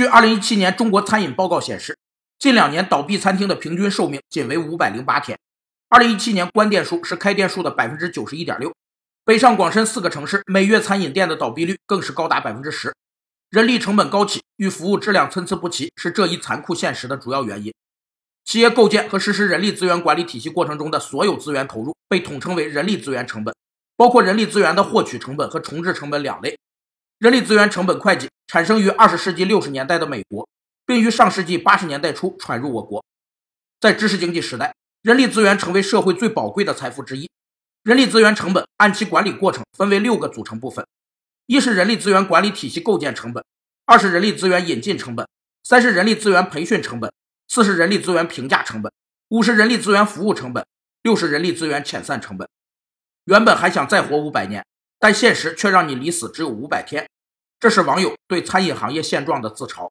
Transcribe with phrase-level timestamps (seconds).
[0.00, 1.98] 据2017年中国餐饮报告显示，
[2.38, 5.38] 近两年倒闭餐厅的平均寿命仅为508天。
[5.90, 8.72] 2017年关店数是开店数的91.6%。
[9.26, 12.92] 北上广深四个城市每月餐饮店的倒闭率更是高达10%。
[13.50, 17.70] 人力成本高企与服务质量参差不齐是这一残酷现实的主要原因。
[18.46, 23.54] 企业构建和实施人力资源管理体系过程中的所有资源投入被统称为人力资源成本，
[23.98, 26.58] 包括人力资源的获取成本和重置成本两类。
[27.18, 30.48] 人力资源成本会计产生于二十世纪六十年代的美国，
[30.84, 33.04] 并于上世纪八十年代初传入我国。
[33.78, 37.30] 在知识经济时代，人力资源成为社会最宝贵的财富之一。
[37.84, 40.84] 人力资源成本按其管理过程分为六个组成部分：
[41.46, 43.44] 一是人力资源管理体系构建成本，
[43.86, 45.28] 二是人力资源引进成本，
[45.62, 47.12] 三是人力资源培训成本。
[47.46, 48.92] 四是人力资源评价成本，
[49.28, 50.66] 五是人力资源服务成本，
[51.04, 52.48] 六是人力资源遣散成本。
[53.26, 54.66] 原本还想再活五百年，
[54.98, 57.06] 但现实却让你离死只有五百天。
[57.60, 59.90] 这是网友对餐饮行业现状的自嘲。